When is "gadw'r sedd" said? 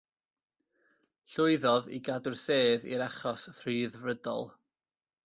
2.07-2.87